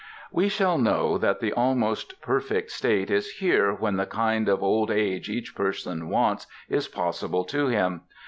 [0.31, 4.89] We shall know that the Almost Perfect State is here when the kind of old
[4.89, 8.01] age each person wants is possible to him.